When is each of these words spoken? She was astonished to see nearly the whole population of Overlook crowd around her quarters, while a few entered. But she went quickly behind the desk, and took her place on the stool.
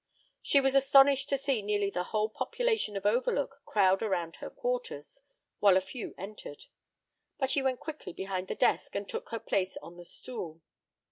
She 0.41 0.59
was 0.59 0.73
astonished 0.73 1.29
to 1.29 1.37
see 1.37 1.61
nearly 1.61 1.91
the 1.91 2.05
whole 2.05 2.27
population 2.27 2.97
of 2.97 3.05
Overlook 3.05 3.61
crowd 3.67 4.01
around 4.01 4.37
her 4.37 4.49
quarters, 4.49 5.21
while 5.59 5.77
a 5.77 5.79
few 5.79 6.15
entered. 6.17 6.65
But 7.37 7.51
she 7.51 7.61
went 7.61 7.79
quickly 7.81 8.11
behind 8.11 8.47
the 8.47 8.55
desk, 8.55 8.95
and 8.95 9.07
took 9.07 9.29
her 9.29 9.37
place 9.37 9.77
on 9.77 9.97
the 9.97 10.05
stool. 10.05 10.61